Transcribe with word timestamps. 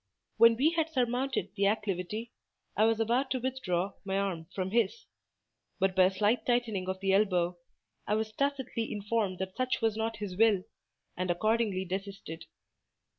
When 0.37 0.55
we 0.55 0.71
had 0.71 0.89
surmounted 0.89 1.51
the 1.55 1.67
acclivity, 1.67 2.31
I 2.75 2.85
was 2.85 2.99
about 2.99 3.29
to 3.29 3.39
withdraw 3.39 3.93
my 4.03 4.17
arm 4.17 4.45
from 4.55 4.71
his, 4.71 5.05
but 5.79 5.95
by 5.95 6.05
a 6.05 6.11
slight 6.11 6.43
tightening 6.43 6.89
of 6.89 6.99
the 7.01 7.13
elbow 7.13 7.59
was 8.07 8.31
tacitly 8.31 8.91
informed 8.91 9.37
that 9.37 9.55
such 9.55 9.79
was 9.79 9.95
not 9.95 10.17
his 10.17 10.35
will, 10.35 10.63
and 11.15 11.29
accordingly 11.29 11.85
desisted. 11.85 12.45